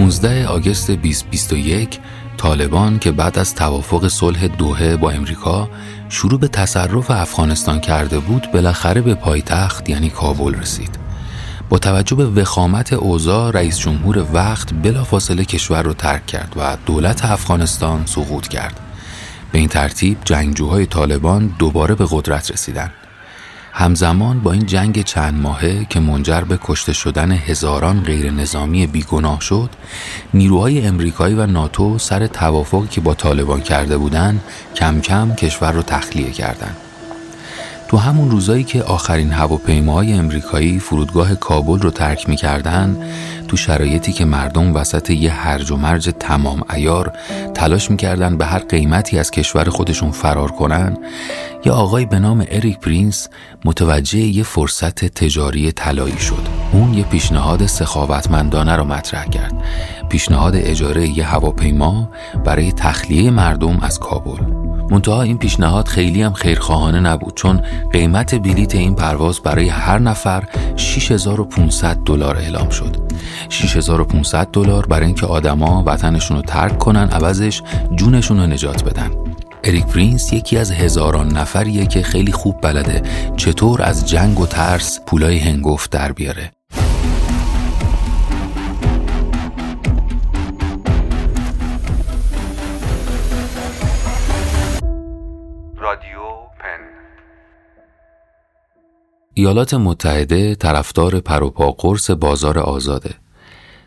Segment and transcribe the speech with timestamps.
[0.00, 1.98] 15 آگست 2021
[2.36, 5.68] طالبان که بعد از توافق صلح دوحه با امریکا
[6.08, 10.98] شروع به تصرف افغانستان کرده بود بالاخره به پایتخت یعنی کابل رسید.
[11.68, 17.24] با توجه به وخامت اوضاع رئیس جمهور وقت بلافاصله کشور رو ترک کرد و دولت
[17.24, 18.80] افغانستان سقوط کرد.
[19.52, 22.92] به این ترتیب جنگجوهای طالبان دوباره به قدرت رسیدند
[23.72, 29.40] همزمان با این جنگ چند ماهه که منجر به کشته شدن هزاران غیر نظامی بیگناه
[29.40, 29.70] شد
[30.34, 34.40] نیروهای امریکایی و ناتو سر توافقی که با طالبان کرده بودند
[34.74, 36.89] کم کم کشور رو تخلیه کردند.
[37.90, 42.96] تو همون روزایی که آخرین هواپیماهای امریکایی فرودگاه کابل رو ترک می‌کردن
[43.48, 47.12] تو شرایطی که مردم وسط یه هرج و مرج تمام ایار
[47.54, 50.98] تلاش می‌کردن به هر قیمتی از کشور خودشون فرار کنن
[51.64, 53.28] یه آقای به نام اریک پرینس
[53.64, 56.48] متوجه یه فرصت تجاری طلایی شد.
[56.72, 59.54] اون یه پیشنهاد سخاوتمندانه رو مطرح کرد.
[60.08, 62.10] پیشنهاد اجاره یه هواپیما
[62.44, 64.59] برای تخلیه مردم از کابل.
[64.90, 67.60] منتها این پیشنهاد خیلی هم خیرخواهانه نبود چون
[67.92, 70.44] قیمت بلیت این پرواز برای هر نفر
[70.76, 72.96] 6500 دلار اعلام شد.
[73.48, 77.62] 6500 دلار برای اینکه آدما وطنشون رو ترک کنن عوضش
[77.96, 79.10] جونشون رو نجات بدن.
[79.64, 83.02] اریک پرینس یکی از هزاران نفریه که خیلی خوب بلده
[83.36, 86.50] چطور از جنگ و ترس پولای هنگفت در بیاره.
[99.34, 103.14] ایالات متحده طرفدار پروپا قرص بازار آزاده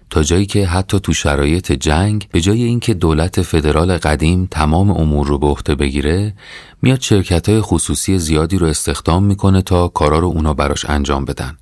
[0.10, 5.28] تا جایی که حتی تو شرایط جنگ به جای اینکه دولت فدرال قدیم تمام امور
[5.28, 6.34] رو به عهده بگیره
[6.82, 11.58] میاد شرکت های خصوصی زیادی رو استخدام می‌کنه تا کارا رو اونا براش انجام بدن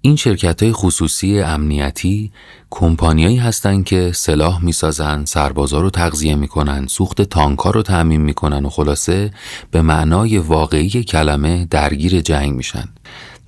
[0.00, 2.32] این شرکت های خصوصی امنیتی
[2.70, 8.68] کمپانیایی هستند که سلاح می‌سازن، سربازا رو تغذیه می‌کنن، سوخت تانکا رو تعمین می‌کنن و
[8.68, 9.30] خلاصه
[9.70, 12.88] به معنای واقعی کلمه درگیر جنگ میشن.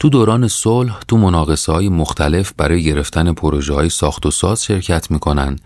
[0.01, 5.11] تو دوران صلح تو مناقصه های مختلف برای گرفتن پروژه های ساخت و ساز شرکت
[5.11, 5.59] می‌کنن.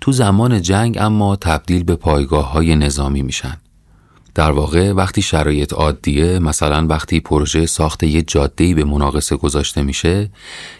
[0.00, 3.56] تو زمان جنگ اما تبدیل به پایگاه های نظامی میشن.
[4.34, 10.30] در واقع وقتی شرایط عادیه مثلا وقتی پروژه ساخت یه جاده به مناقصه گذاشته میشه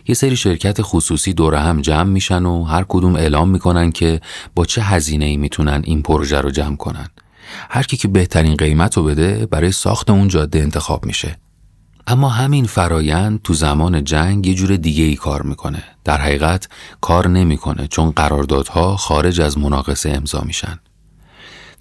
[0.06, 4.20] یه سری شرکت خصوصی دور هم جمع میشن و هر کدوم اعلام می‌کنن که
[4.54, 7.08] با چه هزینه ای می‌تونن این پروژه رو جمع کنن.
[7.70, 11.36] هر کی که بهترین قیمت رو بده برای ساخت اون جاده انتخاب میشه.
[12.10, 15.82] اما همین فرایند تو زمان جنگ یه جور دیگه ای کار می‌کنه.
[16.04, 16.68] در حقیقت
[17.00, 20.78] کار نمی‌کنه چون قراردادها خارج از مناقصه امضا میشن.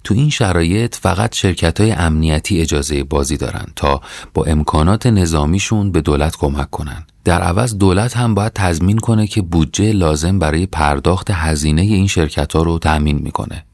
[0.04, 4.00] تو این شرایط فقط شرکت های امنیتی اجازه بازی دارن تا
[4.34, 7.06] با امکانات نظامیشون به دولت کمک کنن.
[7.24, 12.52] در عوض دولت هم باید تضمین کنه که بودجه لازم برای پرداخت هزینه این شرکت
[12.52, 13.64] ها رو تأمین می‌کنه.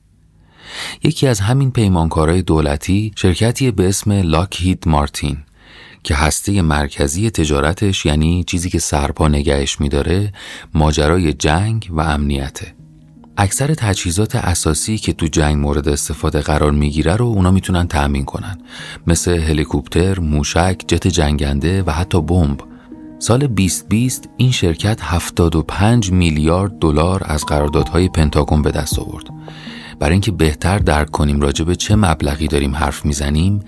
[1.02, 5.38] یکی از همین پیمانکارای دولتی شرکتی به اسم لاکهید مارتین
[6.06, 10.32] که هسته مرکزی تجارتش یعنی چیزی که سرپا نگهش میداره
[10.74, 12.74] ماجرای جنگ و امنیته.
[13.36, 18.58] اکثر تجهیزات اساسی که تو جنگ مورد استفاده قرار می‌گیره رو اونا می‌تونن تأمین کنن.
[19.06, 22.60] مثل هلیکوپتر، موشک، جت جنگنده و حتی بمب.
[23.18, 29.24] سال 2020 این شرکت 75 میلیارد دلار از قراردادهای پنتاگون به دست آورد.
[30.00, 33.60] برای اینکه بهتر درک کنیم راجع به چه مبلغی داریم حرف می‌زنیم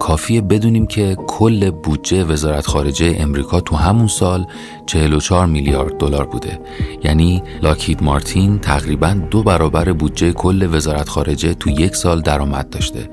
[0.00, 4.46] کافیه بدونیم که کل بودجه وزارت خارجه امریکا تو همون سال
[4.86, 6.60] 44 میلیارد دلار بوده.
[7.04, 13.10] یعنی لاکید مارتین تقریبا دو برابر بودجه کل وزارت خارجه تو یک سال درآمد داشته.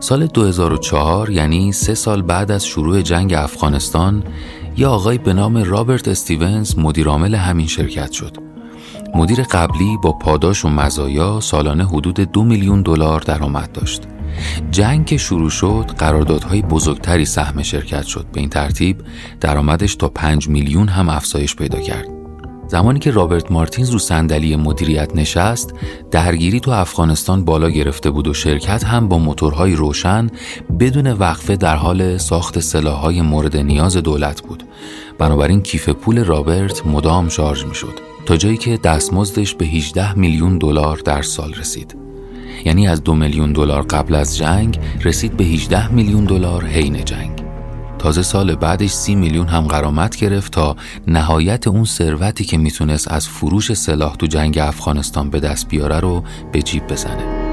[0.00, 4.24] سال 2004 یعنی سه سال بعد از شروع جنگ افغانستان
[4.76, 8.55] یه آقای به نام رابرت استیونز مدیرعامل همین شرکت شد.
[9.16, 14.02] مدیر قبلی با پاداش و مزایا سالانه حدود دو میلیون دلار درآمد داشت.
[14.70, 18.26] جنگ که شروع شد قراردادهای بزرگتری سهم شرکت شد.
[18.32, 18.96] به این ترتیب
[19.40, 22.08] درآمدش تا 5 میلیون هم افزایش پیدا کرد.
[22.68, 25.74] زمانی که رابرت مارتینز رو صندلی مدیریت نشست
[26.10, 30.30] درگیری تو افغانستان بالا گرفته بود و شرکت هم با موتورهای روشن
[30.80, 34.62] بدون وقفه در حال ساخت سلاحهای مورد نیاز دولت بود.
[35.18, 40.58] بنابراین کیف پول رابرت مدام شارژ می شد تا جایی که دستمزدش به 18 میلیون
[40.58, 41.96] دلار در سال رسید.
[42.64, 47.42] یعنی از دو میلیون دلار قبل از جنگ رسید به 18 میلیون دلار حین جنگ.
[47.98, 50.76] تازه سال بعدش سی میلیون هم قرامت گرفت تا
[51.06, 56.24] نهایت اون ثروتی که می‌تونست از فروش سلاح تو جنگ افغانستان به دست بیاره رو
[56.52, 57.52] به جیب بزنه.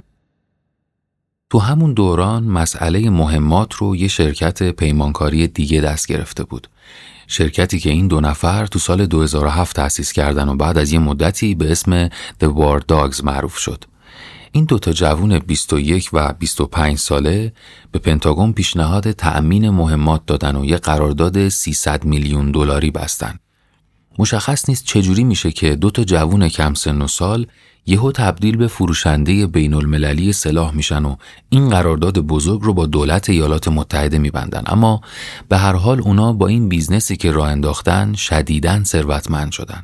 [1.49, 6.67] تو همون دوران مسئله مهمات رو یه شرکت پیمانکاری دیگه دست گرفته بود
[7.27, 11.55] شرکتی که این دو نفر تو سال 2007 تأسیس کردن و بعد از یه مدتی
[11.55, 13.83] به اسم The War Dogs معروف شد.
[14.51, 17.53] این دوتا جوون 21 و 25 ساله
[17.91, 23.39] به پنتاگون پیشنهاد تأمین مهمات دادن و یه قرارداد 300 میلیون دلاری بستن.
[24.19, 27.45] مشخص نیست چجوری میشه که دو تا جوون کم سن و سال
[27.85, 31.15] یهو تبدیل به فروشنده بین المللی سلاح میشن و
[31.49, 34.63] این قرارداد بزرگ رو با دولت ایالات متحده میبندن.
[34.65, 35.01] اما
[35.49, 39.83] به هر حال اونا با این بیزنسی که راه انداختن شدیداً ثروتمند شدن.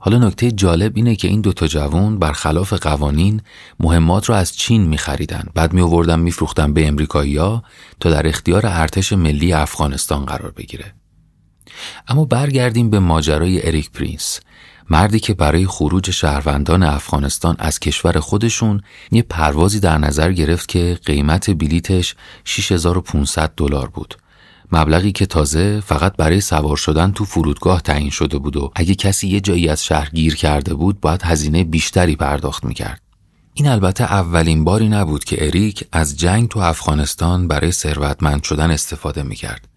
[0.00, 3.40] حالا نکته جالب اینه که این دوتا جوون برخلاف قوانین
[3.80, 5.44] مهمات رو از چین میخریدن.
[5.54, 7.62] بعد می آوردن میفروختن به امریکایی‌ها
[8.00, 10.94] تا در اختیار ارتش ملی افغانستان قرار بگیره.
[12.08, 14.40] اما برگردیم به ماجرای اریک پرینس
[14.90, 20.98] مردی که برای خروج شهروندان افغانستان از کشور خودشون یه پروازی در نظر گرفت که
[21.04, 22.14] قیمت بلیتش
[22.44, 24.14] 6500 دلار بود
[24.72, 29.28] مبلغی که تازه فقط برای سوار شدن تو فرودگاه تعیین شده بود و اگه کسی
[29.28, 33.00] یه جایی از شهر گیر کرده بود باید هزینه بیشتری پرداخت می‌کرد.
[33.54, 39.22] این البته اولین باری نبود که اریک از جنگ تو افغانستان برای ثروتمند شدن استفاده
[39.22, 39.68] می‌کرد.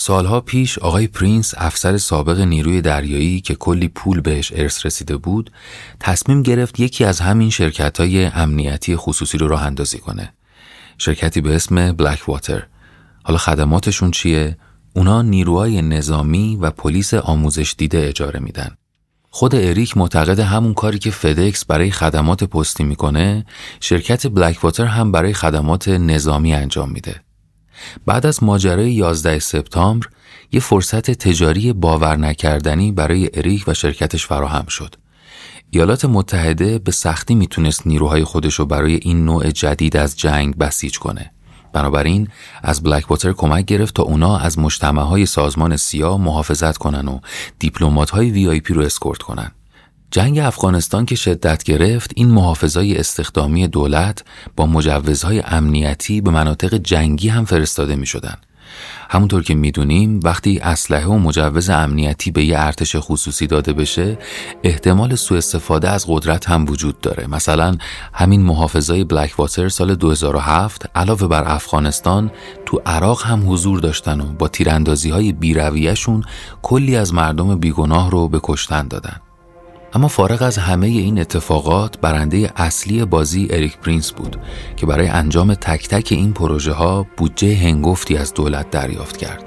[0.00, 5.50] سالها پیش آقای پرینس افسر سابق نیروی دریایی که کلی پول بهش ارث رسیده بود
[6.00, 10.32] تصمیم گرفت یکی از همین شرکت های امنیتی خصوصی رو راه اندازی کنه.
[10.98, 12.66] شرکتی به اسم بلک واتر
[13.24, 14.56] حالا خدماتشون چیه؟
[14.96, 18.76] اونا نیروهای نظامی و پلیس آموزش دیده اجاره میدن.
[19.30, 23.46] خود اریک معتقد همون کاری که فدکس برای خدمات پستی می‌کنه
[23.80, 27.27] شرکت بلک واتر هم برای خدمات نظامی انجام میده.
[28.06, 30.06] بعد از ماجرای 11 سپتامبر
[30.52, 34.94] یه فرصت تجاری باور نکردنی برای اریک و شرکتش فراهم شد.
[35.70, 40.98] ایالات متحده به سختی می‌تونست نیروهای خودش رو برای این نوع جدید از جنگ بسیج
[40.98, 41.30] کنه.
[41.72, 42.28] بنابراین
[42.62, 47.20] از بلک واتر کمک گرفت تا اونا از مجتمع های سازمان سیا محافظت کنن و
[47.58, 49.50] دیپلمات های VIP رو اسکورت کنن.
[50.10, 54.24] جنگ افغانستان که شدت گرفت این محافظای استخدامی دولت
[54.56, 58.36] با مجوزهای امنیتی به مناطق جنگی هم فرستاده می شدن.
[59.10, 64.18] همونطور که می‌دونیم وقتی اسلحه و مجوز امنیتی به یه ارتش خصوصی داده بشه
[64.62, 67.76] احتمال سوء استفاده از قدرت هم وجود داره مثلا
[68.12, 72.30] همین محافظای بلک واتر سال 2007 علاوه بر افغانستان
[72.66, 76.24] تو عراق هم حضور داشتن و با تیراندازی های بیرویشون
[76.62, 79.20] کلی از مردم بیگناه رو به کشتن دادن
[79.98, 84.36] اما فارغ از همه این اتفاقات برنده اصلی بازی اریک پرینس بود
[84.76, 89.44] که برای انجام تک تک این پروژه ها بودجه هنگفتی از دولت دریافت کرد.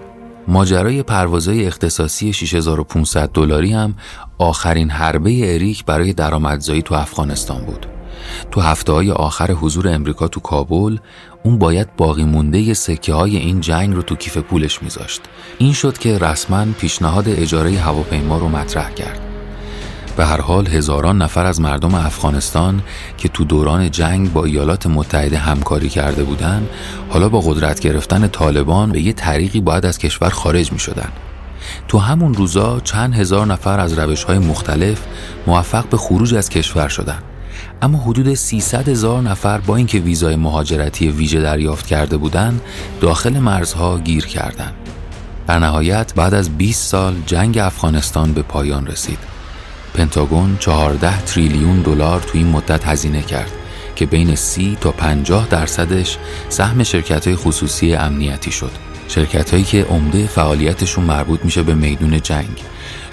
[0.48, 3.96] ماجرای پروازهای اختصاصی 6500 دلاری هم
[4.38, 7.86] آخرین حربه اریک برای درآمدزایی تو افغانستان بود.
[8.52, 10.98] تو هفته های آخر حضور امریکا تو کابل
[11.44, 15.22] اون باید باقی مونده سکه های این جنگ رو تو کیف پولش میذاشت.
[15.58, 19.31] این شد که رسما پیشنهاد اجاره هواپیما رو مطرح کرد.
[20.16, 22.82] به هر حال هزاران نفر از مردم افغانستان
[23.18, 26.70] که تو دوران جنگ با ایالات متحده همکاری کرده بودند
[27.10, 31.10] حالا با قدرت گرفتن طالبان به یه طریقی باید از کشور خارج می شدن.
[31.88, 35.02] تو همون روزا چند هزار نفر از روش های مختلف
[35.48, 37.24] موفق به خروج از کشور شدند.
[37.82, 42.62] اما حدود 300 هزار نفر با اینکه ویزای مهاجرتی ویژه دریافت کرده بودند
[43.02, 44.74] داخل مرزها گیر کردند.
[45.48, 49.41] در نهایت بعد از 20 سال جنگ افغانستان به پایان رسید.
[49.94, 53.52] پنتاگون 14 تریلیون دلار تو این مدت هزینه کرد
[53.96, 56.18] که بین 30 تا 50 درصدش
[56.50, 58.72] سهم شرکت های خصوصی امنیتی شد.
[59.08, 62.62] شرکت هایی که عمده فعالیتشون مربوط میشه به میدون جنگ.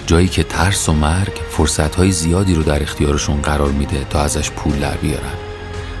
[0.05, 4.51] جایی که ترس و مرگ فرصت های زیادی رو در اختیارشون قرار میده تا ازش
[4.51, 5.33] پول در بیارن.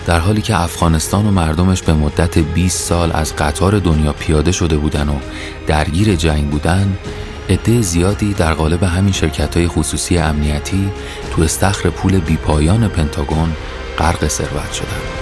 [0.05, 4.77] در حالی که افغانستان و مردمش به مدت 20 سال از قطار دنیا پیاده شده
[4.77, 5.15] بودن و
[5.67, 6.97] درگیر جنگ بودن
[7.49, 10.89] عده زیادی در قالب همین شرکت های خصوصی امنیتی
[11.31, 13.53] تو استخر پول بیپایان پنتاگون
[13.97, 15.18] غرق ثروت شدند.